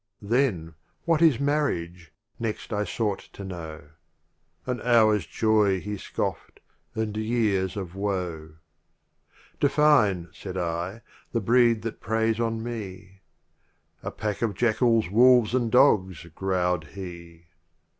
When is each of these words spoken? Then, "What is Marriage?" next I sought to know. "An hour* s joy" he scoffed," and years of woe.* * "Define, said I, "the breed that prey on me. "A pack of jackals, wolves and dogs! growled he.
Then, 0.23 0.73
"What 1.05 1.21
is 1.21 1.39
Marriage?" 1.39 2.11
next 2.39 2.73
I 2.73 2.85
sought 2.85 3.19
to 3.33 3.43
know. 3.43 3.83
"An 4.65 4.81
hour* 4.81 5.13
s 5.15 5.27
joy" 5.27 5.79
he 5.79 5.95
scoffed," 5.97 6.59
and 6.95 7.15
years 7.15 7.77
of 7.77 7.93
woe.* 7.93 8.55
* 9.03 9.59
"Define, 9.61 10.29
said 10.33 10.57
I, 10.57 11.01
"the 11.33 11.39
breed 11.39 11.83
that 11.83 11.99
prey 12.01 12.33
on 12.33 12.63
me. 12.63 13.21
"A 14.01 14.09
pack 14.09 14.41
of 14.41 14.55
jackals, 14.55 15.07
wolves 15.11 15.53
and 15.53 15.71
dogs! 15.71 16.25
growled 16.33 16.87
he. 16.95 17.45